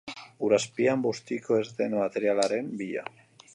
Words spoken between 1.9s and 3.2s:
materialaren bila.